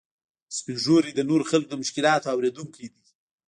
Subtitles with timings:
[0.57, 3.03] سپین ږیری د نورو خلکو د مشکلاتو اورېدونکي دي